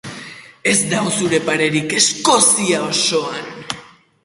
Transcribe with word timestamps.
Ez 0.71 0.79
dago 0.93 1.11
zure 1.17 1.41
parerik 1.51 1.93
Eskozia 1.99 2.83
osoan. 2.89 3.49